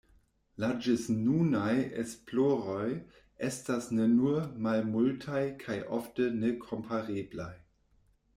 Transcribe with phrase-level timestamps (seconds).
[0.61, 2.87] La ĝisnunaj esploroj
[3.49, 7.53] estas ne nur malmultaj kaj ofte nekompareblaj.